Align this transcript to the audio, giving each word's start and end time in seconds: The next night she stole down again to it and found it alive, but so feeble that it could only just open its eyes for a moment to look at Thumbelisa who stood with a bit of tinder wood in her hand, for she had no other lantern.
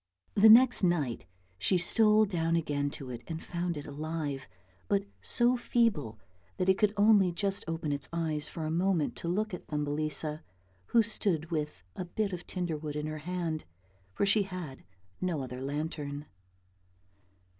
The 0.33 0.49
next 0.49 0.81
night 0.81 1.27
she 1.59 1.77
stole 1.77 2.25
down 2.25 2.55
again 2.55 2.89
to 2.89 3.11
it 3.11 3.21
and 3.27 3.39
found 3.39 3.77
it 3.77 3.85
alive, 3.85 4.47
but 4.87 5.03
so 5.21 5.55
feeble 5.55 6.17
that 6.57 6.67
it 6.67 6.79
could 6.79 6.91
only 6.97 7.31
just 7.31 7.63
open 7.67 7.91
its 7.91 8.09
eyes 8.11 8.49
for 8.49 8.65
a 8.65 8.71
moment 8.71 9.15
to 9.17 9.27
look 9.27 9.53
at 9.53 9.67
Thumbelisa 9.67 10.41
who 10.87 11.03
stood 11.03 11.51
with 11.51 11.83
a 11.95 12.05
bit 12.05 12.33
of 12.33 12.47
tinder 12.47 12.77
wood 12.77 12.95
in 12.95 13.05
her 13.05 13.19
hand, 13.19 13.63
for 14.15 14.25
she 14.25 14.41
had 14.41 14.83
no 15.21 15.43
other 15.43 15.61
lantern. 15.61 16.25